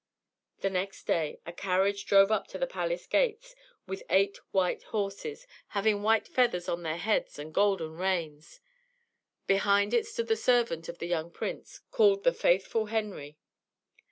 The 0.61 0.71
next 0.71 1.03
day 1.05 1.37
a 1.45 1.53
carriage 1.53 2.07
drove 2.07 2.31
up 2.31 2.47
to 2.47 2.57
the 2.57 2.65
palace 2.65 3.05
gates 3.05 3.53
with 3.85 4.01
eight 4.09 4.39
white 4.49 4.81
horses, 4.85 5.45
having 5.77 6.01
white 6.01 6.27
feathers 6.27 6.67
on 6.67 6.81
their 6.81 6.97
heads 6.97 7.37
and 7.37 7.53
golden 7.53 7.95
reins. 7.97 8.61
Behind 9.45 9.93
it 9.93 10.07
stood 10.07 10.25
the 10.27 10.35
servant 10.35 10.89
of 10.89 10.97
the 10.97 11.05
young 11.05 11.29
prince, 11.29 11.81
called 11.91 12.23
the 12.23 12.33
Faithful 12.33 12.87
Henry. 12.87 13.37